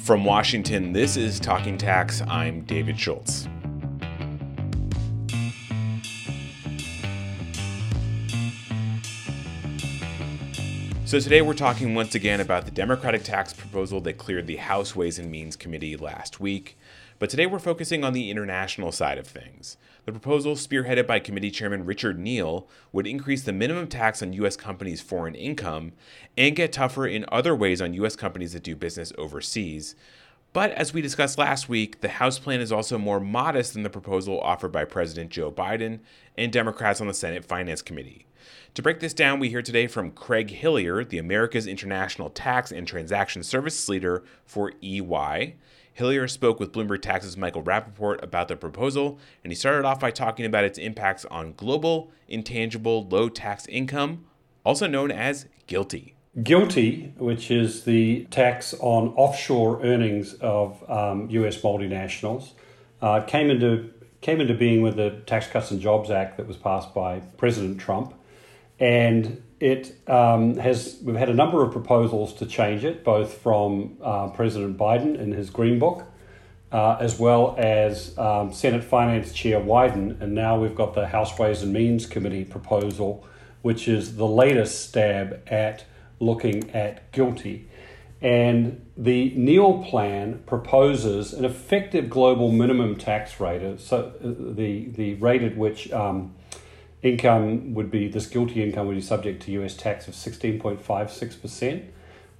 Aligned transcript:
From 0.00 0.24
Washington, 0.24 0.92
this 0.92 1.16
is 1.16 1.38
Talking 1.38 1.76
Tax. 1.76 2.22
I'm 2.22 2.62
David 2.62 2.98
Schultz. 2.98 3.48
So, 11.04 11.20
today 11.20 11.42
we're 11.42 11.54
talking 11.54 11.94
once 11.94 12.14
again 12.14 12.40
about 12.40 12.64
the 12.64 12.70
Democratic 12.70 13.22
tax 13.22 13.52
proposal 13.52 14.00
that 14.02 14.18
cleared 14.18 14.46
the 14.46 14.56
House 14.56 14.94
Ways 14.94 15.18
and 15.18 15.30
Means 15.30 15.56
Committee 15.56 15.96
last 15.96 16.38
week. 16.38 16.78
But 17.18 17.30
today 17.30 17.46
we're 17.46 17.58
focusing 17.58 18.04
on 18.04 18.12
the 18.12 18.30
international 18.30 18.92
side 18.92 19.18
of 19.18 19.26
things. 19.26 19.76
The 20.04 20.12
proposal, 20.12 20.54
spearheaded 20.54 21.06
by 21.08 21.18
Committee 21.18 21.50
Chairman 21.50 21.84
Richard 21.84 22.16
Neal, 22.16 22.68
would 22.92 23.08
increase 23.08 23.42
the 23.42 23.52
minimum 23.52 23.88
tax 23.88 24.22
on 24.22 24.32
U.S. 24.34 24.56
companies' 24.56 25.00
foreign 25.00 25.34
income 25.34 25.92
and 26.36 26.54
get 26.54 26.72
tougher 26.72 27.08
in 27.08 27.24
other 27.32 27.56
ways 27.56 27.82
on 27.82 27.92
U.S. 27.94 28.14
companies 28.14 28.52
that 28.52 28.62
do 28.62 28.76
business 28.76 29.12
overseas. 29.18 29.96
But 30.52 30.70
as 30.72 30.94
we 30.94 31.02
discussed 31.02 31.38
last 31.38 31.68
week, 31.68 32.02
the 32.02 32.08
House 32.08 32.38
plan 32.38 32.60
is 32.60 32.70
also 32.70 32.98
more 32.98 33.20
modest 33.20 33.74
than 33.74 33.82
the 33.82 33.90
proposal 33.90 34.40
offered 34.40 34.72
by 34.72 34.84
President 34.84 35.30
Joe 35.30 35.50
Biden 35.50 35.98
and 36.36 36.52
Democrats 36.52 37.00
on 37.00 37.08
the 37.08 37.14
Senate 37.14 37.44
Finance 37.44 37.82
Committee. 37.82 38.26
To 38.74 38.82
break 38.82 39.00
this 39.00 39.12
down, 39.12 39.40
we 39.40 39.48
hear 39.50 39.60
today 39.60 39.88
from 39.88 40.12
Craig 40.12 40.50
Hillier, 40.50 41.04
the 41.04 41.18
Americas 41.18 41.66
International 41.66 42.30
Tax 42.30 42.70
and 42.70 42.86
Transaction 42.86 43.42
Services 43.42 43.88
Leader 43.88 44.22
for 44.46 44.72
EY. 44.80 45.56
Hillier 45.98 46.28
spoke 46.28 46.60
with 46.60 46.70
Bloomberg 46.70 47.02
Tax's 47.02 47.36
Michael 47.36 47.62
Rapoport 47.62 48.22
about 48.22 48.46
the 48.46 48.54
proposal, 48.54 49.18
and 49.42 49.50
he 49.50 49.56
started 49.56 49.84
off 49.84 49.98
by 49.98 50.12
talking 50.12 50.46
about 50.46 50.62
its 50.62 50.78
impacts 50.78 51.24
on 51.24 51.54
global, 51.54 52.12
intangible, 52.28 53.08
low 53.08 53.28
tax 53.28 53.66
income, 53.66 54.24
also 54.64 54.86
known 54.86 55.10
as 55.10 55.46
GILTI. 55.66 56.14
GILTI, 56.40 57.16
which 57.16 57.50
is 57.50 57.82
the 57.82 58.26
tax 58.26 58.74
on 58.78 59.08
offshore 59.14 59.82
earnings 59.82 60.34
of 60.34 60.88
um, 60.88 61.28
US 61.30 61.60
multinationals, 61.62 62.52
uh, 63.02 63.22
came 63.22 63.50
into 63.50 63.90
came 64.20 64.40
into 64.40 64.54
being 64.54 64.82
with 64.82 64.96
the 64.96 65.10
Tax 65.26 65.48
Cuts 65.48 65.72
and 65.72 65.80
Jobs 65.80 66.10
Act 66.10 66.36
that 66.36 66.46
was 66.46 66.56
passed 66.56 66.94
by 66.94 67.20
President 67.36 67.80
Trump, 67.80 68.14
and 68.78 69.42
it 69.60 69.96
um, 70.08 70.56
has 70.56 70.98
we've 71.02 71.16
had 71.16 71.28
a 71.28 71.34
number 71.34 71.64
of 71.64 71.72
proposals 71.72 72.32
to 72.34 72.46
change 72.46 72.84
it, 72.84 73.04
both 73.04 73.34
from 73.34 73.96
uh, 74.02 74.28
President 74.28 74.78
Biden 74.78 75.18
in 75.18 75.32
his 75.32 75.50
Green 75.50 75.78
Book, 75.78 76.04
uh, 76.70 76.96
as 77.00 77.18
well 77.18 77.54
as 77.58 78.16
um, 78.18 78.52
Senate 78.52 78.84
Finance 78.84 79.32
Chair 79.32 79.60
Wyden, 79.60 80.20
and 80.20 80.34
now 80.34 80.58
we've 80.58 80.76
got 80.76 80.94
the 80.94 81.08
House 81.08 81.36
Ways 81.38 81.62
and 81.62 81.72
Means 81.72 82.06
Committee 82.06 82.44
proposal, 82.44 83.26
which 83.62 83.88
is 83.88 84.16
the 84.16 84.26
latest 84.26 84.88
stab 84.88 85.42
at 85.48 85.84
looking 86.20 86.70
at 86.70 87.10
GILTI. 87.12 87.64
And 88.20 88.84
the 88.96 89.32
Neal 89.36 89.84
plan 89.84 90.42
proposes 90.46 91.32
an 91.32 91.44
effective 91.44 92.10
global 92.10 92.50
minimum 92.50 92.96
tax 92.96 93.40
rate, 93.40 93.80
so 93.80 94.12
uh, 94.22 94.54
the 94.54 94.86
the 94.86 95.14
rate 95.14 95.42
at 95.42 95.56
which 95.56 95.90
um, 95.92 96.34
income 97.02 97.74
would 97.74 97.90
be 97.90 98.08
this 98.08 98.26
GILTI 98.26 98.56
income 98.56 98.86
would 98.86 98.96
be 98.96 99.02
subject 99.02 99.42
to 99.44 99.52
US 99.52 99.76
tax 99.76 100.08
of 100.08 100.14
16.56%, 100.14 101.84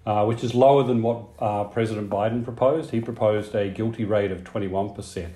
uh, 0.07 0.25
which 0.25 0.43
is 0.43 0.55
lower 0.55 0.83
than 0.83 1.03
what 1.03 1.25
uh, 1.39 1.65
President 1.65 2.11
Biden 2.11 2.45
proposed. 2.45 2.91
He 2.91 3.01
proposed 3.01 3.55
a 3.55 3.71
GILTI 3.71 4.09
rate 4.09 4.33
of 4.33 4.45
21%. 4.45 5.31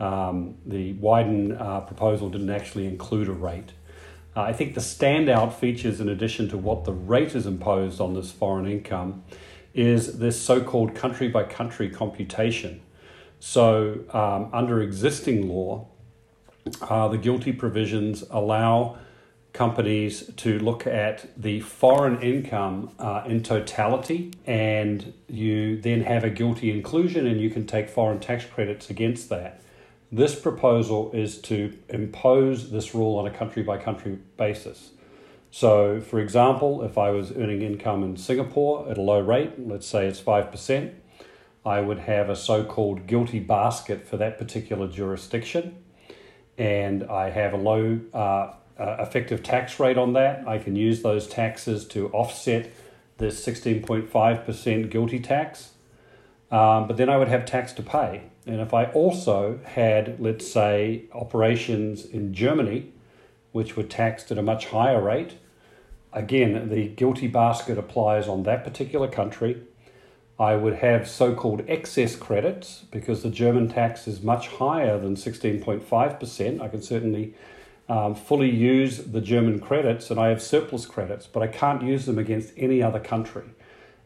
Um, 0.00 0.56
the 0.66 0.94
Wyden 0.94 1.60
uh, 1.60 1.80
proposal 1.80 2.28
didn't 2.30 2.50
actually 2.50 2.86
include 2.86 3.28
a 3.28 3.32
rate. 3.32 3.72
Uh, 4.36 4.42
I 4.42 4.52
think 4.52 4.74
the 4.74 4.80
standout 4.80 5.52
features, 5.52 6.00
in 6.00 6.08
addition 6.08 6.48
to 6.48 6.58
what 6.58 6.84
the 6.84 6.92
rate 6.92 7.34
is 7.34 7.46
imposed 7.46 8.00
on 8.00 8.14
this 8.14 8.32
foreign 8.32 8.66
income, 8.66 9.22
is 9.72 10.18
this 10.18 10.40
so 10.40 10.62
called 10.62 10.94
country 10.94 11.28
by 11.28 11.44
country 11.44 11.88
computation. 11.88 12.80
So, 13.38 14.00
um, 14.12 14.48
under 14.52 14.80
existing 14.80 15.48
law, 15.48 15.88
uh, 16.82 17.08
the 17.08 17.18
GILTI 17.18 17.52
provisions 17.58 18.24
allow 18.30 18.98
companies 19.52 20.30
to 20.36 20.58
look 20.58 20.86
at 20.86 21.28
the 21.40 21.60
foreign 21.60 22.20
income 22.20 22.90
uh, 22.98 23.22
in 23.26 23.42
totality, 23.42 24.32
and 24.46 25.12
you 25.28 25.80
then 25.80 26.02
have 26.02 26.24
a 26.24 26.30
GILTI 26.30 26.70
inclusion, 26.70 27.26
and 27.26 27.40
you 27.40 27.50
can 27.50 27.66
take 27.66 27.88
foreign 27.88 28.18
tax 28.18 28.44
credits 28.44 28.90
against 28.90 29.28
that. 29.28 29.60
This 30.10 30.34
proposal 30.38 31.10
is 31.12 31.40
to 31.42 31.76
impose 31.88 32.70
this 32.70 32.94
rule 32.94 33.16
on 33.16 33.26
a 33.26 33.30
country 33.30 33.62
by 33.62 33.78
country 33.78 34.18
basis. 34.36 34.90
So, 35.50 36.00
for 36.00 36.18
example, 36.18 36.82
if 36.82 36.98
I 36.98 37.10
was 37.10 37.30
earning 37.30 37.62
income 37.62 38.02
in 38.02 38.16
Singapore 38.16 38.88
at 38.90 38.98
a 38.98 39.02
low 39.02 39.20
rate, 39.20 39.52
let's 39.56 39.86
say 39.86 40.06
it's 40.06 40.20
5%, 40.20 40.92
I 41.64 41.80
would 41.80 42.00
have 42.00 42.28
a 42.28 42.36
so 42.36 42.64
called 42.64 43.06
GILTI 43.06 43.46
basket 43.46 44.06
for 44.06 44.16
that 44.16 44.36
particular 44.36 44.88
jurisdiction 44.88 45.83
and 46.58 47.04
I 47.04 47.30
have 47.30 47.52
a 47.52 47.56
low 47.56 48.00
uh, 48.12 48.52
uh, 48.78 48.96
effective 48.98 49.42
tax 49.42 49.78
rate 49.78 49.96
on 49.96 50.12
that, 50.14 50.46
I 50.48 50.58
can 50.58 50.76
use 50.76 51.02
those 51.02 51.26
taxes 51.26 51.86
to 51.88 52.08
offset 52.08 52.72
the 53.18 53.26
16.5% 53.26 54.90
GILTI 54.90 55.22
tax. 55.22 55.70
Um, 56.50 56.86
but 56.86 56.96
then 56.96 57.08
I 57.08 57.16
would 57.16 57.28
have 57.28 57.46
tax 57.46 57.72
to 57.74 57.82
pay. 57.82 58.22
And 58.46 58.60
if 58.60 58.74
I 58.74 58.86
also 58.86 59.60
had, 59.64 60.20
let's 60.20 60.50
say, 60.50 61.04
operations 61.12 62.04
in 62.04 62.34
Germany, 62.34 62.92
which 63.52 63.76
were 63.76 63.84
taxed 63.84 64.30
at 64.30 64.38
a 64.38 64.42
much 64.42 64.66
higher 64.66 65.00
rate, 65.00 65.34
again, 66.12 66.68
the 66.68 66.88
GILTI 66.88 67.32
basket 67.32 67.78
applies 67.78 68.28
on 68.28 68.42
that 68.42 68.64
particular 68.64 69.08
country. 69.08 69.62
I 70.38 70.56
would 70.56 70.76
have 70.76 71.08
so 71.08 71.34
called 71.34 71.62
excess 71.68 72.16
credits 72.16 72.84
because 72.90 73.22
the 73.22 73.30
German 73.30 73.68
tax 73.68 74.08
is 74.08 74.22
much 74.22 74.48
higher 74.48 74.98
than 74.98 75.14
16.5%. 75.14 76.60
I 76.60 76.68
can 76.68 76.82
certainly 76.82 77.34
um, 77.88 78.14
fully 78.14 78.50
use 78.50 78.98
the 78.98 79.20
German 79.20 79.60
credits 79.60 80.10
and 80.10 80.18
I 80.18 80.28
have 80.28 80.42
surplus 80.42 80.86
credits, 80.86 81.26
but 81.26 81.42
I 81.42 81.46
can't 81.46 81.82
use 81.82 82.06
them 82.06 82.18
against 82.18 82.52
any 82.56 82.82
other 82.82 82.98
country. 82.98 83.44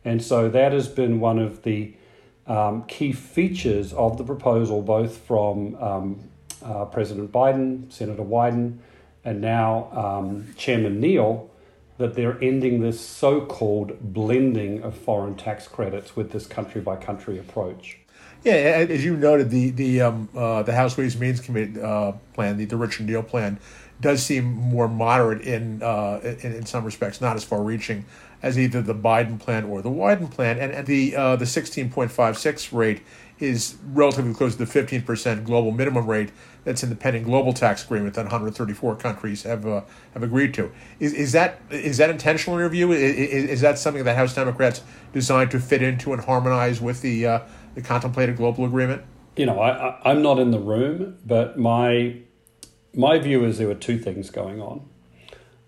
And 0.04 0.22
so 0.22 0.48
that 0.50 0.72
has 0.72 0.88
been 0.88 1.18
one 1.20 1.38
of 1.38 1.62
the 1.62 1.94
um, 2.46 2.84
key 2.84 3.12
features 3.12 3.92
of 3.92 4.18
the 4.18 4.24
proposal, 4.24 4.82
both 4.82 5.18
from 5.18 5.74
um, 5.76 6.28
uh, 6.62 6.84
President 6.86 7.32
Biden, 7.32 7.90
Senator 7.92 8.22
Wyden, 8.22 8.78
and 9.24 9.40
now 9.40 9.90
um, 9.92 10.54
Chairman 10.56 11.00
Neal 11.00 11.47
that 11.98 12.14
they're 12.14 12.38
ending 12.42 12.80
this 12.80 13.00
so 13.00 13.44
called 13.44 13.98
blending 14.00 14.82
of 14.82 14.96
foreign 14.96 15.34
tax 15.34 15.68
credits 15.68 16.16
with 16.16 16.32
this 16.32 16.46
country 16.46 16.80
by 16.80 16.96
country 16.96 17.38
approach. 17.38 17.98
Yeah, 18.44 18.52
as 18.52 19.04
you 19.04 19.16
noted, 19.16 19.50
the 19.50 19.70
the 19.70 20.00
um, 20.02 20.28
uh, 20.34 20.62
the 20.62 20.72
House 20.72 20.96
Ways 20.96 21.14
and 21.14 21.20
Means 21.20 21.40
Committee 21.40 21.80
uh, 21.80 22.12
plan, 22.34 22.56
the, 22.56 22.64
the 22.64 22.76
Richard 22.76 23.06
Neal 23.06 23.22
plan, 23.22 23.58
does 24.00 24.24
seem 24.24 24.44
more 24.44 24.86
moderate 24.86 25.42
in, 25.42 25.82
uh, 25.82 26.20
in, 26.22 26.54
in 26.54 26.66
some 26.66 26.84
respects, 26.84 27.20
not 27.20 27.34
as 27.34 27.42
far 27.42 27.62
reaching 27.62 28.04
as 28.40 28.56
either 28.56 28.80
the 28.80 28.94
Biden 28.94 29.40
plan 29.40 29.64
or 29.64 29.82
the 29.82 29.90
Wyden 29.90 30.30
plan, 30.30 30.56
and, 30.58 30.70
and 30.70 30.86
the 30.86 31.16
uh, 31.16 31.34
the 31.34 31.46
sixteen 31.46 31.90
point 31.90 32.12
five 32.12 32.38
six 32.38 32.72
rate 32.72 33.02
is 33.40 33.76
relatively 33.92 34.34
close 34.34 34.52
to 34.52 34.58
the 34.58 34.66
fifteen 34.66 35.02
percent 35.02 35.44
global 35.44 35.70
minimum 35.70 36.06
rate 36.06 36.30
that's 36.64 36.82
in 36.82 36.90
the 36.90 36.96
pending 36.96 37.22
global 37.22 37.54
tax 37.54 37.82
agreement 37.82 38.14
that 38.14 38.26
134 38.26 38.96
countries 38.96 39.42
have 39.44 39.66
uh, 39.66 39.80
have 40.12 40.22
agreed 40.22 40.52
to. 40.54 40.70
Is, 41.00 41.14
is 41.14 41.32
that 41.32 41.60
is 41.70 41.96
that 41.96 42.10
intentional 42.10 42.56
in 42.56 42.60
your 42.60 42.68
view? 42.68 42.92
Is, 42.92 43.50
is 43.50 43.60
that 43.62 43.78
something 43.78 44.04
that 44.04 44.16
House 44.16 44.34
Democrats 44.34 44.82
designed 45.12 45.50
to 45.52 45.60
fit 45.60 45.82
into 45.82 46.12
and 46.12 46.22
harmonize 46.22 46.80
with 46.80 47.00
the 47.00 47.26
uh, 47.26 47.40
the 47.74 47.82
contemplated 47.82 48.36
global 48.36 48.64
agreement? 48.64 49.02
You 49.36 49.46
know, 49.46 49.60
I, 49.60 49.98
I'm 50.04 50.20
not 50.20 50.38
in 50.38 50.50
the 50.50 50.58
room, 50.58 51.16
but 51.24 51.58
my 51.58 52.18
my 52.94 53.18
view 53.18 53.44
is 53.44 53.58
there 53.58 53.68
were 53.68 53.74
two 53.74 53.98
things 53.98 54.30
going 54.30 54.60
on. 54.60 54.86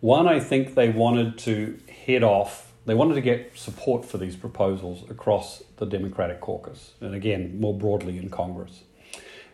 One, 0.00 0.26
I 0.26 0.41
think 0.41 0.75
they 0.75 0.88
wanted 0.88 1.38
to 1.38 1.78
head 2.06 2.22
off. 2.22 2.69
They 2.91 2.95
wanted 2.95 3.15
to 3.15 3.21
get 3.21 3.56
support 3.56 4.05
for 4.05 4.19
these 4.19 4.34
proposals 4.34 5.09
across 5.09 5.62
the 5.77 5.87
Democratic 5.87 6.41
caucus, 6.41 6.94
and 7.00 7.14
again, 7.14 7.61
more 7.61 7.73
broadly 7.73 8.19
in 8.19 8.31
Congress. 8.31 8.81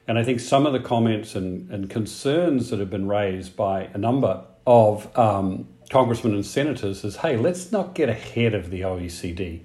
And 0.09 0.19
I 0.19 0.25
think 0.25 0.41
some 0.41 0.65
of 0.65 0.73
the 0.73 0.81
comments 0.81 1.35
and, 1.35 1.71
and 1.71 1.91
concerns 1.91 2.71
that 2.71 2.81
have 2.81 2.89
been 2.89 3.09
raised 3.09 3.55
by 3.55 3.91
a 3.93 3.99
number 3.99 4.43
of 4.67 5.15
um, 5.19 5.69
congressmen 5.91 6.33
and 6.33 6.47
senators 6.47 7.05
is 7.05 7.17
hey, 7.17 7.37
let's 7.37 7.71
not 7.71 7.95
get 7.95 8.09
ahead 8.09 8.55
of 8.55 8.71
the 8.71 8.81
OECD. 8.81 9.61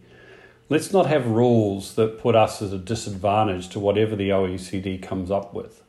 Let's 0.68 0.92
not 0.92 1.06
have 1.06 1.28
rules 1.28 1.96
that 1.96 2.20
put 2.20 2.36
us 2.36 2.62
at 2.62 2.74
a 2.74 2.78
disadvantage 2.78 3.70
to 3.70 3.80
whatever 3.80 4.18
the 4.18 4.32
OECD 4.32 5.02
comes 5.02 5.32
up 5.32 5.54
with. 5.54 5.82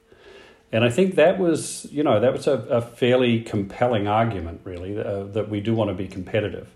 And 0.70 0.84
I 0.84 0.88
think 0.88 1.16
that 1.16 1.40
was, 1.40 1.88
you 1.90 2.04
know, 2.04 2.20
that 2.20 2.32
was 2.32 2.46
a, 2.46 2.58
a 2.58 2.80
fairly 2.80 3.40
compelling 3.40 4.06
argument, 4.06 4.60
really, 4.62 4.96
uh, 4.96 5.24
that 5.24 5.48
we 5.48 5.60
do 5.60 5.74
want 5.74 5.90
to 5.90 5.94
be 5.94 6.06
competitive. 6.06 6.68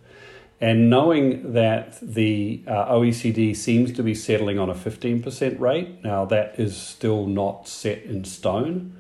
And 0.61 0.89
knowing 0.89 1.53
that 1.53 1.99
the 2.01 2.63
uh, 2.67 2.93
OECD 2.93 3.55
seems 3.55 3.93
to 3.93 4.03
be 4.03 4.15
settling 4.15 4.59
on 4.59 4.71
a 4.71 4.75
15% 4.75 5.61
rate, 5.61 6.03
now 6.03 6.25
that 6.27 6.59
is 6.59 6.77
still 6.77 7.27
not 7.27 7.69
set 7.69 8.03
in 8.05 8.25
stone. 8.25 8.97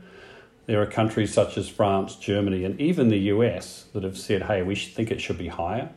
There 0.67 0.83
are 0.83 0.87
countries 0.87 1.33
such 1.33 1.57
as 1.57 1.69
France, 1.69 2.17
Germany, 2.17 2.65
and 2.65 2.79
even 2.79 3.09
the 3.09 3.19
US 3.31 3.87
that 3.95 4.03
have 4.03 4.19
said, 4.19 4.43
hey, 4.43 4.63
we 4.63 4.75
think 4.75 5.11
it 5.11 5.21
should 5.21 5.39
be 5.39 5.49
higher. 5.49 5.91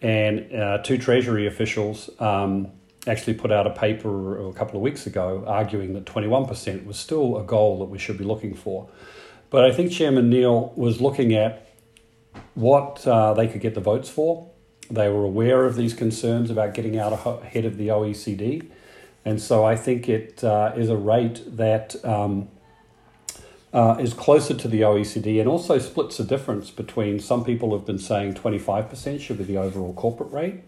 And 0.00 0.54
uh, 0.54 0.78
two 0.78 0.96
Treasury 0.96 1.46
officials 1.46 2.08
um, 2.18 2.68
actually 3.06 3.34
put 3.34 3.52
out 3.52 3.66
a 3.66 3.70
paper 3.70 4.48
a 4.48 4.52
couple 4.54 4.76
of 4.76 4.82
weeks 4.82 5.06
ago 5.06 5.44
arguing 5.46 5.92
that 5.94 6.04
21% 6.06 6.86
was 6.86 6.98
still 6.98 7.36
a 7.36 7.42
goal 7.42 7.80
that 7.80 7.86
we 7.86 7.98
should 7.98 8.16
be 8.16 8.24
looking 8.24 8.54
for. 8.54 8.88
But 9.50 9.64
I 9.64 9.72
think 9.72 9.92
Chairman 9.92 10.30
Neal 10.30 10.72
was 10.76 11.00
looking 11.00 11.34
at 11.34 11.68
what 12.54 13.06
uh, 13.06 13.34
they 13.34 13.48
could 13.48 13.60
get 13.60 13.74
the 13.74 13.80
votes 13.80 14.08
for. 14.08 14.50
They 14.90 15.08
were 15.08 15.24
aware 15.24 15.64
of 15.64 15.76
these 15.76 15.94
concerns 15.94 16.50
about 16.50 16.74
getting 16.74 16.98
out 16.98 17.12
ahead 17.12 17.64
of 17.64 17.76
the 17.76 17.88
OECD. 17.88 18.68
And 19.24 19.40
so 19.40 19.64
I 19.64 19.76
think 19.76 20.08
it 20.08 20.42
uh, 20.42 20.72
is 20.76 20.88
a 20.88 20.96
rate 20.96 21.42
that 21.46 22.02
um, 22.04 22.48
uh, 23.72 23.96
is 24.00 24.14
closer 24.14 24.54
to 24.54 24.68
the 24.68 24.80
OECD 24.80 25.38
and 25.40 25.48
also 25.48 25.78
splits 25.78 26.16
the 26.16 26.24
difference 26.24 26.70
between 26.70 27.20
some 27.20 27.44
people 27.44 27.76
have 27.76 27.84
been 27.84 27.98
saying 27.98 28.34
25% 28.34 29.20
should 29.20 29.38
be 29.38 29.44
the 29.44 29.58
overall 29.58 29.92
corporate 29.92 30.32
rate. 30.32 30.62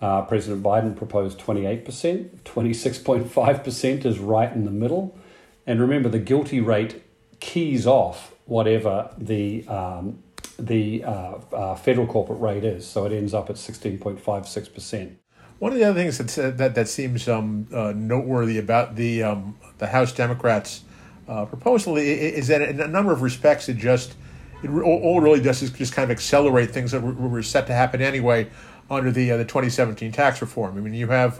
Uh, 0.00 0.22
President 0.22 0.62
Biden 0.62 0.96
proposed 0.96 1.38
28%, 1.38 2.30
26.5% 2.44 4.06
is 4.06 4.18
right 4.18 4.50
in 4.52 4.64
the 4.64 4.70
middle. 4.70 5.18
And 5.66 5.78
remember, 5.78 6.08
the 6.08 6.18
GILTI 6.18 6.64
rate 6.64 7.02
keys 7.38 7.86
off 7.86 8.34
whatever 8.46 9.10
the 9.18 9.66
um, 9.68 10.22
the 10.66 11.04
uh, 11.04 11.38
uh, 11.52 11.74
federal 11.74 12.06
corporate 12.06 12.40
rate 12.40 12.64
is, 12.64 12.86
so 12.86 13.04
it 13.06 13.12
ends 13.12 13.34
up 13.34 13.50
at 13.50 13.56
16.56%. 13.56 15.16
One 15.58 15.72
of 15.72 15.78
the 15.78 15.84
other 15.84 15.98
things 15.98 16.16
that 16.18 16.56
that, 16.56 16.74
that 16.74 16.88
seems 16.88 17.28
um, 17.28 17.66
uh, 17.74 17.92
noteworthy 17.94 18.58
about 18.58 18.96
the 18.96 19.22
um, 19.22 19.58
the 19.76 19.86
House 19.86 20.10
Democrats' 20.12 20.84
uh, 21.28 21.44
proposal 21.44 21.98
is 21.98 22.48
that 22.48 22.62
in 22.62 22.80
a 22.80 22.88
number 22.88 23.12
of 23.12 23.20
respects 23.20 23.68
it 23.68 23.76
just 23.76 24.14
it 24.62 24.70
all 24.70 25.20
really 25.20 25.40
does 25.40 25.60
is 25.60 25.70
just 25.70 25.92
kind 25.92 26.04
of 26.04 26.10
accelerate 26.10 26.70
things 26.70 26.92
that 26.92 27.02
were, 27.02 27.12
were 27.12 27.42
set 27.42 27.66
to 27.66 27.74
happen 27.74 28.00
anyway 28.00 28.48
under 28.90 29.10
the 29.10 29.32
uh, 29.32 29.36
the 29.36 29.44
2017 29.44 30.12
tax 30.12 30.40
reform. 30.40 30.78
I 30.78 30.80
mean, 30.80 30.94
you 30.94 31.08
have 31.08 31.38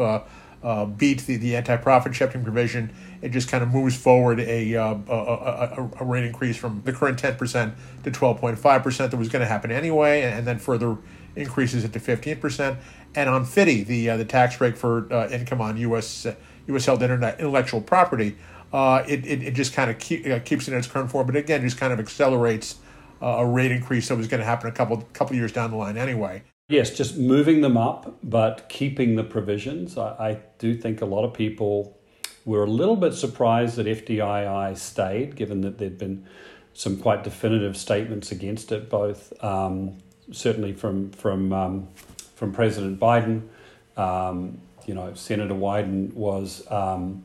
uh, 0.62 0.80
uh, 0.80 0.86
BEAT 0.86 1.26
the, 1.26 1.36
the 1.36 1.56
anti 1.56 1.76
profit 1.76 2.14
shifting 2.14 2.42
provision. 2.42 2.92
It 3.22 3.30
just 3.30 3.48
kind 3.48 3.62
of 3.62 3.70
moves 3.70 3.96
forward 3.96 4.40
a, 4.40 4.76
uh, 4.76 4.94
a, 5.08 5.14
a, 5.14 5.90
a, 6.00 6.04
rate 6.04 6.24
increase 6.24 6.56
from 6.56 6.82
the 6.84 6.92
current 6.92 7.20
10% 7.20 7.74
to 8.04 8.10
12.5% 8.10 9.10
that 9.10 9.16
was 9.16 9.28
going 9.28 9.40
to 9.40 9.46
happen 9.46 9.70
anyway, 9.70 10.22
and, 10.22 10.38
and, 10.38 10.46
then 10.46 10.58
further 10.58 10.96
increases 11.36 11.84
it 11.84 11.92
to 11.92 12.00
15%. 12.00 12.76
And 13.14 13.28
on 13.28 13.44
FDII, 13.44 13.86
the 13.86 14.10
uh, 14.10 14.16
the 14.16 14.24
tax 14.24 14.56
break 14.56 14.76
for 14.76 15.12
uh, 15.12 15.28
income 15.28 15.60
on 15.60 15.76
U.S. 15.78 16.26
U.S. 16.68 16.86
held 16.86 17.02
internet 17.02 17.40
intellectual 17.40 17.80
property, 17.80 18.36
uh, 18.72 19.02
it, 19.08 19.26
it, 19.26 19.42
it 19.42 19.54
just 19.54 19.72
kind 19.72 19.90
of 19.90 19.98
keep, 19.98 20.26
uh, 20.26 20.38
keeps 20.40 20.68
it 20.68 20.72
in 20.72 20.78
its 20.78 20.86
current 20.86 21.10
form, 21.10 21.26
but 21.26 21.34
again, 21.34 21.60
just 21.62 21.76
kind 21.76 21.92
of 21.92 21.98
accelerates 21.98 22.76
a 23.22 23.44
rate 23.44 23.70
increase 23.70 24.08
that 24.08 24.16
was 24.16 24.28
going 24.28 24.38
to 24.38 24.46
happen 24.46 24.66
a 24.66 24.72
couple 24.72 24.96
couple 25.12 25.36
years 25.36 25.52
down 25.52 25.70
the 25.70 25.76
line 25.76 25.98
anyway. 25.98 26.42
Yes, 26.70 26.96
just 26.96 27.16
moving 27.16 27.62
them 27.62 27.76
up, 27.76 28.14
but 28.22 28.68
keeping 28.68 29.16
the 29.16 29.24
provisions. 29.24 29.98
I, 29.98 30.10
I, 30.10 30.38
do 30.60 30.76
think 30.76 31.00
a 31.00 31.04
lot 31.04 31.24
of 31.24 31.34
people 31.34 31.98
were 32.44 32.62
a 32.62 32.70
little 32.70 32.94
bit 32.94 33.12
surprised 33.12 33.74
that 33.74 33.86
FDII 33.86 34.78
stayed, 34.78 35.34
given 35.34 35.62
that 35.62 35.78
there'd 35.78 35.98
been 35.98 36.28
some 36.72 36.96
quite 36.96 37.24
definitive 37.24 37.76
statements 37.76 38.30
against 38.30 38.70
it, 38.70 38.88
both 38.88 39.32
um, 39.42 39.98
certainly 40.30 40.72
from 40.72 41.10
from 41.10 41.52
um, 41.52 41.88
from 42.36 42.52
President 42.52 43.00
Biden. 43.00 43.48
Um, 43.96 44.60
you 44.86 44.94
know, 44.94 45.12
Senator 45.14 45.54
Wyden 45.54 46.14
was 46.14 46.64
um, 46.70 47.24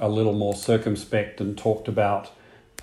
a 0.00 0.08
little 0.10 0.34
more 0.34 0.54
circumspect 0.54 1.40
and 1.40 1.56
talked 1.56 1.88
about 1.88 2.30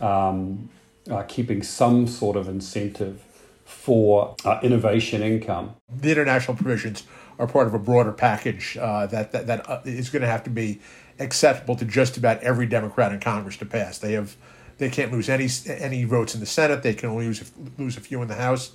um, 0.02 0.72
uh, 1.08 1.22
keeping 1.28 1.62
some 1.62 2.08
sort 2.08 2.36
of 2.36 2.48
incentive 2.48 3.22
for 3.70 4.36
uh, 4.46 4.60
innovation 4.64 5.22
income. 5.22 5.76
The 5.90 6.12
international 6.12 6.58
provisions 6.58 7.04
are 7.38 7.48
part 7.48 7.68
of 7.68 7.74
a 7.76 7.80
broader 7.80 8.12
package 8.12 8.78
uh, 8.78 9.06
that 9.08 9.32
that, 9.32 9.48
that 9.48 9.70
uh, 9.70 9.82
is 9.86 10.10
going 10.10 10.24
to 10.24 10.28
have 10.28 10.44
to 10.46 10.50
be 10.50 10.82
acceptable 11.20 11.76
to 11.76 11.86
just 11.86 12.18
about 12.18 12.42
every 12.42 12.66
Democrat 12.66 13.12
in 13.12 13.20
Congress 13.20 13.58
to 13.58 13.66
pass. 13.66 14.00
They 14.00 14.14
have 14.14 14.36
they 14.80 14.90
can't 14.90 15.12
lose 15.12 15.30
any 15.30 15.48
any 15.68 16.04
votes 16.04 16.34
in 16.34 16.40
the 16.40 16.48
Senate. 16.48 16.82
They 16.82 16.96
can 16.96 17.10
only 17.10 17.28
lose 17.28 17.52
lose 17.78 17.96
a 17.96 18.02
few 18.02 18.22
in 18.24 18.28
the 18.28 18.36
House. 18.36 18.72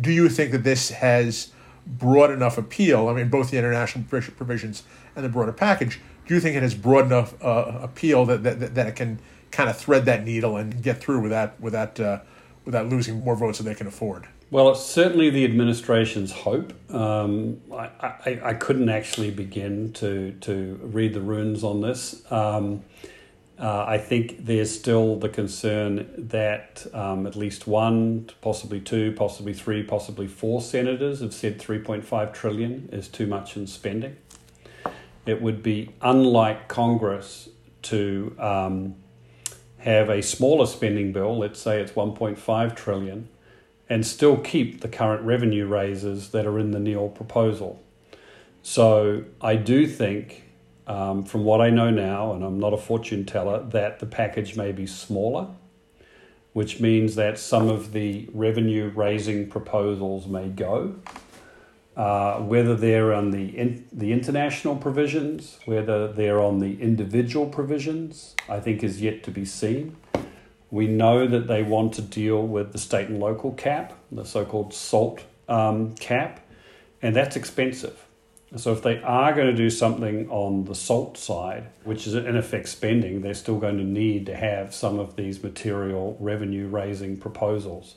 Do 0.00 0.10
you 0.10 0.30
think 0.30 0.52
that 0.52 0.64
this 0.64 0.90
has 0.90 1.52
broad 1.86 2.30
enough 2.30 2.56
appeal? 2.56 3.08
I 3.08 3.12
mean, 3.12 3.28
both 3.28 3.50
the 3.50 3.58
international 3.58 4.04
provisions 4.08 4.82
and 5.14 5.24
the 5.24 5.28
broader 5.28 5.52
package. 5.52 6.00
Do 6.26 6.34
you 6.34 6.40
think 6.40 6.56
it 6.56 6.62
has 6.62 6.74
broad 6.74 7.06
enough 7.06 7.34
uh, 7.42 7.78
appeal 7.82 8.24
that, 8.26 8.42
that 8.44 8.74
that 8.74 8.86
it 8.86 8.96
can 8.96 9.20
kind 9.50 9.68
of 9.68 9.76
thread 9.76 10.06
that 10.06 10.24
needle 10.24 10.56
and 10.56 10.82
get 10.82 11.00
through 11.00 11.20
without 11.20 11.60
without 11.60 12.00
uh, 12.00 12.20
without 12.64 12.88
losing 12.88 13.20
more 13.20 13.36
votes 13.36 13.58
than 13.58 13.66
they 13.66 13.74
can 13.74 13.86
afford? 13.86 14.26
Well, 14.50 14.70
it's 14.70 14.82
certainly 14.82 15.28
the 15.28 15.44
administration's 15.44 16.32
hope. 16.32 16.72
Um, 16.90 17.60
I, 17.70 17.90
I, 18.00 18.40
I, 18.44 18.54
couldn't 18.54 18.88
actually 18.88 19.30
begin 19.30 19.92
to, 19.94 20.32
to 20.40 20.80
read 20.82 21.12
the 21.12 21.20
runes 21.20 21.62
on 21.62 21.82
this. 21.82 22.22
Um, 22.32 22.82
uh, 23.58 23.84
I 23.86 23.98
think 23.98 24.46
there's 24.46 24.74
still 24.74 25.16
the 25.16 25.28
concern 25.28 26.08
that 26.16 26.86
um, 26.94 27.26
at 27.26 27.36
least 27.36 27.66
one, 27.66 28.30
possibly 28.40 28.80
two, 28.80 29.12
possibly 29.12 29.52
three, 29.52 29.82
possibly 29.82 30.26
four 30.26 30.62
senators 30.62 31.20
have 31.20 31.34
said 31.34 31.58
3.5 31.58 32.32
trillion 32.32 32.88
is 32.90 33.06
too 33.06 33.26
much 33.26 33.54
in 33.54 33.66
spending. 33.66 34.16
It 35.26 35.42
would 35.42 35.62
be 35.62 35.90
unlike 36.00 36.68
Congress 36.68 37.50
to 37.82 38.34
um, 38.38 38.94
have 39.80 40.08
a 40.08 40.22
smaller 40.22 40.64
spending 40.64 41.12
bill. 41.12 41.36
Let's 41.36 41.60
say 41.60 41.82
it's 41.82 41.92
1.5 41.92 42.74
trillion 42.74 43.28
and 43.90 44.06
still 44.06 44.36
keep 44.36 44.80
the 44.80 44.88
current 44.88 45.22
revenue 45.22 45.66
raises 45.66 46.30
that 46.30 46.46
are 46.46 46.58
in 46.58 46.72
the 46.72 46.80
Neal 46.80 47.08
proposal. 47.08 47.82
So 48.62 49.24
I 49.40 49.56
do 49.56 49.86
think, 49.86 50.44
um, 50.86 51.24
from 51.24 51.44
what 51.44 51.60
I 51.60 51.70
know 51.70 51.90
now, 51.90 52.32
and 52.32 52.44
I'm 52.44 52.58
not 52.58 52.74
a 52.74 52.76
fortune 52.76 53.24
teller, 53.24 53.62
that 53.70 53.98
the 53.98 54.06
package 54.06 54.56
may 54.56 54.72
be 54.72 54.86
smaller, 54.86 55.48
which 56.52 56.80
means 56.80 57.14
that 57.14 57.38
some 57.38 57.68
of 57.68 57.92
the 57.92 58.28
revenue 58.32 58.90
raising 58.94 59.48
proposals 59.48 60.26
may 60.26 60.48
go. 60.48 60.96
Uh, 61.96 62.38
whether 62.38 62.76
they're 62.76 63.12
on 63.12 63.32
the 63.32 63.58
in, 63.58 63.84
the 63.92 64.12
international 64.12 64.76
provisions, 64.76 65.58
whether 65.64 66.12
they're 66.12 66.40
on 66.40 66.60
the 66.60 66.80
individual 66.80 67.46
provisions, 67.46 68.36
I 68.48 68.60
think 68.60 68.84
is 68.84 69.02
yet 69.02 69.24
to 69.24 69.32
be 69.32 69.44
seen. 69.44 69.96
We 70.70 70.86
know 70.86 71.26
that 71.26 71.46
they 71.46 71.62
want 71.62 71.94
to 71.94 72.02
deal 72.02 72.46
with 72.46 72.72
the 72.72 72.78
state 72.78 73.08
and 73.08 73.20
local 73.20 73.52
cap, 73.52 73.94
the 74.12 74.24
so 74.24 74.44
called 74.44 74.74
SALT 74.74 75.24
um, 75.48 75.94
cap, 75.94 76.40
and 77.00 77.16
that's 77.16 77.36
expensive. 77.36 78.04
So, 78.56 78.72
if 78.72 78.82
they 78.82 79.02
are 79.02 79.34
going 79.34 79.48
to 79.48 79.56
do 79.56 79.68
something 79.68 80.28
on 80.30 80.64
the 80.64 80.74
SALT 80.74 81.18
side, 81.18 81.68
which 81.84 82.06
is 82.06 82.14
in 82.14 82.34
effect 82.34 82.68
spending, 82.68 83.20
they're 83.20 83.34
still 83.34 83.58
going 83.58 83.76
to 83.76 83.84
need 83.84 84.24
to 84.26 84.34
have 84.34 84.74
some 84.74 84.98
of 84.98 85.16
these 85.16 85.42
material 85.42 86.16
revenue 86.18 86.66
raising 86.66 87.18
proposals. 87.18 87.96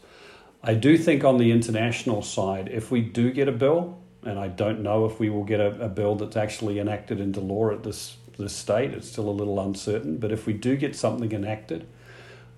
I 0.61 0.73
do 0.73 0.97
think 0.97 1.23
on 1.23 1.37
the 1.37 1.51
international 1.51 2.21
side, 2.21 2.69
if 2.71 2.91
we 2.91 3.01
do 3.01 3.31
get 3.31 3.47
a 3.47 3.53
bill, 3.53 3.97
and 4.23 4.37
I 4.37 4.49
don't 4.49 4.81
know 4.81 5.05
if 5.05 5.19
we 5.19 5.29
will 5.29 5.45
get 5.45 5.59
a, 5.59 5.85
a 5.85 5.89
bill 5.89 6.15
that's 6.15 6.35
actually 6.35 6.79
enacted 6.79 7.19
into 7.19 7.39
law 7.39 7.71
at 7.71 7.83
this, 7.83 8.17
this 8.37 8.53
state, 8.53 8.91
it's 8.91 9.07
still 9.07 9.29
a 9.29 9.31
little 9.31 9.59
uncertain, 9.59 10.17
but 10.17 10.33
if 10.33 10.45
we 10.45 10.53
do 10.53 10.75
get 10.75 10.95
something 10.95 11.31
enacted, 11.31 11.87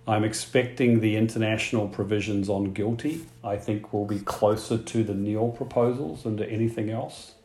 I'm 0.05 0.25
expecting 0.25 1.00
the 1.00 1.15
international 1.15 1.88
provisions 1.88 2.50
on 2.50 2.74
GILTI, 2.74 3.24
I 3.43 3.55
think, 3.55 3.93
will 3.93 4.05
be 4.05 4.19
closer 4.19 4.77
to 4.77 5.03
the 5.03 5.13
Neal 5.13 5.50
proposals 5.50 6.24
than 6.24 6.36
to 6.38 6.50
anything 6.50 6.89
else. 6.89 7.36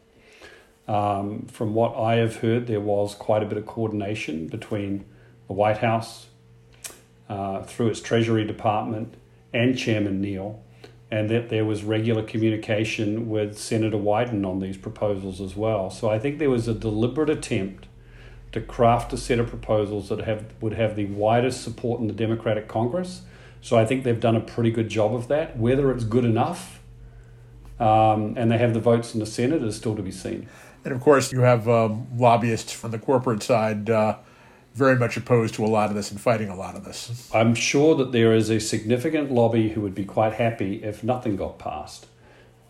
Um, 0.88 1.47
from 1.47 1.75
what 1.75 1.97
I 1.97 2.17
have 2.17 2.37
heard, 2.37 2.67
there 2.67 2.81
was 2.81 3.15
quite 3.15 3.43
a 3.43 3.47
bit 3.47 3.59
of 3.59 3.67
coordination 3.67 4.49
between 4.49 5.05
the 5.47 5.53
White 5.53 5.79
House, 5.79 6.27
uh, 7.29 7.62
through 7.62 7.88
its 7.88 8.00
Treasury 8.00 8.45
Department, 8.45 9.15
and 9.53 9.79
Chairman 9.79 10.21
Neal, 10.21 10.61
and 11.11 11.31
that 11.31 11.50
there 11.50 11.65
was 11.65 11.85
regular 11.85 12.23
communication 12.23 13.29
with 13.29 13.57
Senator 13.57 13.99
Wyden 13.99 14.45
on 14.45 14.59
these 14.59 14.77
proposals 14.77 15.41
as 15.41 15.55
well. 15.55 15.91
So 15.91 16.11
I 16.11 16.19
think 16.19 16.38
there 16.38 16.50
was 16.50 16.67
a 16.67 16.75
deliberate 16.75 17.31
attempt 17.31 17.87
to 18.52 18.61
craft 18.61 19.12
a 19.12 19.17
set 19.17 19.38
of 19.38 19.49
proposals 19.49 20.09
that 20.09 20.21
have 20.21 20.47
would 20.61 20.75
have 20.75 20.97
the 20.97 21.07
widest 21.07 21.62
support 21.62 22.00
in 22.00 22.07
the 22.07 22.12
Democratic 22.12 22.69
Congress. 22.69 23.23
So 23.61 23.76
I 23.76 23.85
think 23.85 24.05
they've 24.05 24.21
done 24.21 24.37
a 24.37 24.40
pretty 24.40 24.71
good 24.71 24.88
job 24.88 25.14
of 25.14 25.28
that. 25.28 25.59
Whether 25.59 25.90
it's 25.90 26.05
good 26.05 26.25
enough, 26.25 26.81
um, 27.78 28.35
and 28.37 28.50
they 28.50 28.59
have 28.59 28.73
the 28.75 28.81
votes 28.81 29.14
in 29.14 29.21
the 29.21 29.26
Senate, 29.26 29.62
is 29.62 29.76
still 29.76 29.97
to 29.97 30.02
be 30.02 30.12
seen. 30.12 30.49
And 30.85 30.95
of 30.95 31.00
course, 31.00 31.33
you 31.33 31.40
have 31.40 31.69
um, 31.69 32.07
lobbyists 32.17 32.73
from 32.73 32.93
the 32.93 32.99
corporate 32.99 33.43
side. 33.43 33.90
Uh, 33.90 34.19
very 34.75 34.97
much 34.97 35.17
opposed 35.17 35.55
to 35.55 35.64
a 35.64 35.67
lot 35.67 35.90
of 35.90 35.97
this 35.97 36.11
and 36.12 36.21
fighting 36.21 36.49
a 36.49 36.55
lot 36.55 36.76
of 36.76 36.85
this. 36.85 37.28
I'm 37.35 37.55
sure 37.55 37.97
that 37.97 38.12
there 38.12 38.33
is 38.33 38.49
a 38.49 38.61
significant 38.61 39.33
lobby 39.33 39.71
who 39.71 39.81
would 39.81 39.95
be 39.95 40.05
quite 40.05 40.35
happy 40.35 40.85
if 40.85 41.02
nothing 41.02 41.35
got 41.35 41.59
passed. 41.59 42.07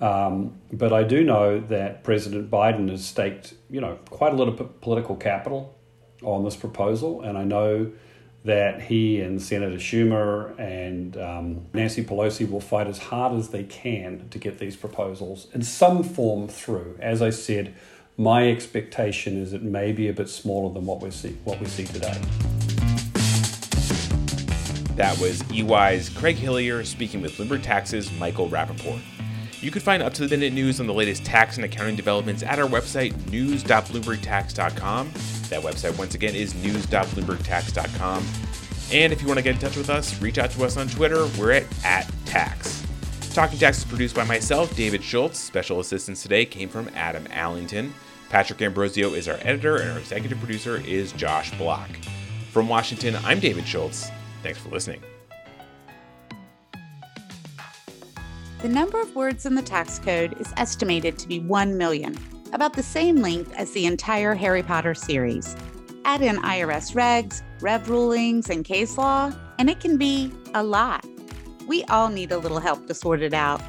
Um, 0.01 0.55
but 0.73 0.93
I 0.93 1.03
do 1.03 1.25
know 1.25 1.59
that 1.59 2.05
President 2.05 2.51
Biden 2.51 2.89
has 2.91 3.05
staked, 3.05 3.55
you 3.69 3.81
know, 3.81 3.99
quite 4.11 4.33
a 4.33 4.37
lot 4.37 4.49
of 4.49 4.59
p- 4.59 4.67
political 4.81 5.17
capital 5.17 5.77
on 6.23 6.45
this 6.45 6.57
proposal, 6.57 7.23
and 7.23 7.37
I 7.37 7.45
know 7.45 7.91
that 8.45 8.81
he 8.83 9.21
and 9.21 9.43
Senator 9.43 9.77
Schumer 9.77 10.59
and 10.59 11.17
um, 11.17 11.67
Nancy 11.75 12.05
Pelosi 12.05 12.49
will 12.49 12.61
fight 12.61 12.87
as 12.87 12.99
hard 12.99 13.37
as 13.37 13.49
they 13.49 13.65
can 13.65 14.29
to 14.31 14.39
get 14.39 14.59
these 14.59 14.77
proposals 14.77 15.49
in 15.53 15.63
some 15.63 16.05
form 16.05 16.49
through. 16.49 16.97
As 17.01 17.21
I 17.21 17.31
said, 17.31 17.75
My 18.21 18.51
expectation 18.51 19.41
is 19.41 19.53
it 19.53 19.63
may 19.63 19.93
be 19.93 20.09
a 20.09 20.13
bit 20.13 20.29
smaller 20.29 20.75
than 20.75 20.85
what 20.87 21.01
we 21.01 21.09
see 21.13 21.37
what 21.45 21.61
we 21.61 21.67
see 21.67 21.85
today. 21.85 22.21
That 24.97 25.17
was 25.21 25.45
EY's 25.53 26.09
Craig 26.09 26.35
Hillier 26.35 26.85
speaking 26.85 27.23
with 27.23 27.37
Bloomberg 27.37 27.63
Tax's 27.63 28.11
Michael 28.19 28.49
Rapoport. 28.49 29.01
You 29.61 29.71
can 29.73 29.81
find 29.81 30.03
up 30.03 30.15
to 30.15 30.27
the 30.27 30.37
minute 30.37 30.53
news 30.53 30.79
on 30.79 30.87
the 30.87 30.95
latest 30.95 31.25
tax 31.25 31.57
and 31.57 31.65
accounting 31.65 31.97
developments 31.97 32.43
at 32.45 32.59
our 32.59 32.69
website, 32.69 33.31
news.bloombergtax.com. 33.31 35.13
That 35.49 35.63
website, 35.63 35.99
once 35.99 36.15
again, 36.15 36.37
is 36.37 36.55
news.bloombergtax.com. 36.55 38.25
And 38.93 39.13
if 39.13 39.21
you 39.21 39.27
want 39.27 39.39
to 39.39 39.43
get 39.43 39.55
in 39.57 39.61
touch 39.61 39.77
with 39.77 39.91
us, 39.91 40.21
reach 40.23 40.39
out 40.39 40.51
to 40.53 40.65
us 40.65 40.77
on 40.77 40.89
Twitter. 40.89 41.27
We're 41.39 41.53
at, 41.53 41.65
at 41.85 42.11
tax. 42.25 42.85
Talking 43.35 43.59
Tax 43.59 43.79
is 43.79 43.85
produced 43.85 44.15
by 44.15 44.25
myself, 44.25 44.75
David 44.75 45.03
Schultz. 45.03 45.39
Special 45.39 45.81
assistance 45.81 46.23
today 46.23 46.45
came 46.45 46.69
from 46.69 46.89
Adam 46.95 47.27
Allington. 47.33 47.93
Patrick 48.31 48.61
Ambrosio 48.63 49.15
is 49.15 49.29
our 49.29 49.39
editor, 49.43 49.77
and 49.77 49.91
our 49.91 49.99
executive 49.99 50.39
producer 50.39 50.83
is 50.87 51.13
Josh 51.13 51.57
Block. 51.59 51.89
From 52.53 52.69
Washington, 52.69 53.17
I'm 53.25 53.41
David 53.41 53.67
Schultz. 53.67 54.11
Thanks 54.43 54.59
for 54.59 54.71
listening. 54.71 55.03
The 58.61 58.69
number 58.69 59.01
of 59.01 59.15
words 59.15 59.47
in 59.47 59.55
the 59.55 59.63
tax 59.63 60.01
code 60.01 60.41
is 60.41 60.53
estimated 60.57 61.17
to 61.19 61.29
be 61.29 61.39
1 61.39 61.79
million, 61.79 62.19
about 62.53 62.73
the 62.73 62.83
same 62.83 63.17
length 63.17 63.53
as 63.55 63.71
the 63.71 63.87
entire 63.87 64.35
Harry 64.35 64.65
Potter 64.65 64.95
series. 64.95 65.55
Add 66.05 66.23
in 66.23 66.39
IRS 66.39 66.93
regs, 66.93 67.43
rev 67.61 67.89
rulings, 67.89 68.51
and 68.51 68.65
case 68.65 68.99
law, 68.99 69.33
and 69.61 69.71
it 69.71 69.79
can 69.79 69.97
be 69.97 70.33
a 70.55 70.63
lot. 70.65 71.07
We 71.69 71.85
all 71.85 72.09
need 72.09 72.33
a 72.33 72.39
little 72.39 72.59
help 72.59 72.89
to 72.89 72.95
sort 72.95 73.23
it 73.23 73.33
out. 73.33 73.63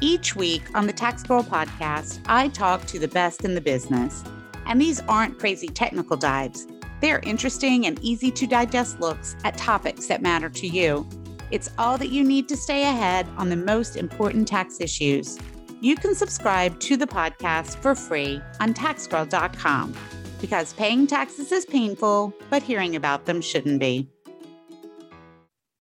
Each 0.00 0.36
week 0.36 0.62
on 0.72 0.86
the 0.86 0.92
Tax 0.92 1.24
Girl 1.24 1.42
podcast, 1.42 2.20
I 2.26 2.46
talk 2.46 2.86
to 2.86 3.00
the 3.00 3.08
best 3.08 3.44
in 3.44 3.56
the 3.56 3.60
business. 3.60 4.22
And 4.66 4.80
these 4.80 5.00
aren't 5.08 5.40
crazy 5.40 5.66
technical 5.66 6.16
dives. 6.16 6.68
They're 7.00 7.20
interesting 7.24 7.86
and 7.86 7.98
easy 8.04 8.30
to 8.30 8.46
digest 8.46 9.00
looks 9.00 9.34
at 9.42 9.56
topics 9.56 10.06
that 10.06 10.22
matter 10.22 10.48
to 10.48 10.68
you. 10.68 11.08
It's 11.50 11.70
all 11.78 11.98
that 11.98 12.08
you 12.08 12.24
need 12.24 12.48
to 12.48 12.56
stay 12.56 12.82
ahead 12.82 13.26
on 13.36 13.48
the 13.48 13.56
most 13.56 13.96
important 13.96 14.48
tax 14.48 14.80
issues. 14.80 15.38
You 15.80 15.96
can 15.96 16.14
subscribe 16.14 16.78
to 16.80 16.96
the 16.96 17.06
podcast 17.06 17.76
for 17.76 17.94
free 17.94 18.40
on 18.60 18.74
taxgirl.com 18.74 19.94
because 20.40 20.72
paying 20.74 21.06
taxes 21.06 21.52
is 21.52 21.64
painful, 21.64 22.32
but 22.50 22.62
hearing 22.62 22.96
about 22.96 23.26
them 23.26 23.40
shouldn't 23.40 23.80
be. 23.80 24.08